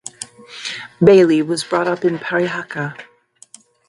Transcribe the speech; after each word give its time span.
Bailey 0.99 1.43
was 1.43 1.63
brought 1.63 1.87
up 1.87 2.03
in 2.05 2.17
Parihaka. 2.17 2.97